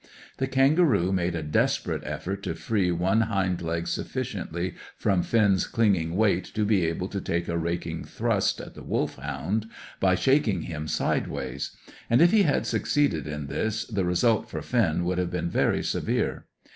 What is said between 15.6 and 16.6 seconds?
severe.